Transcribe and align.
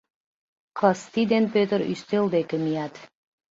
Кысти 0.77 1.21
ден 1.31 1.45
Пӧтыр 1.53 1.81
ӱстел 1.93 2.25
деке 2.35 2.55
мият. 2.63 2.93